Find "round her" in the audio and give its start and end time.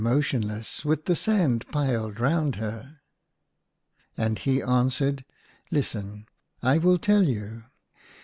2.19-3.01